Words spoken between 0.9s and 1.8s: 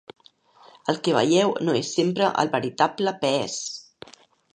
El que veieu no